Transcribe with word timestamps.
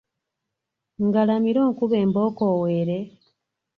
Ngalamire 1.05 1.59
onkube 1.67 1.95
embooko 2.03 2.43
oweere? 2.55 2.97